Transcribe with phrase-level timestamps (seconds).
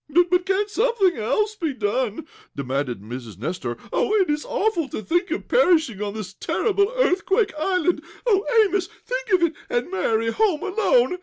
[0.31, 3.37] "But can't something else be done?" demanded Mrs.
[3.37, 3.77] Nestor.
[3.93, 8.01] "Oh, it is awful to think of perishing on this terrible earthquake island.
[8.25, 8.87] Oh, Amos!
[9.05, 11.19] Think of it, and Mary home alone!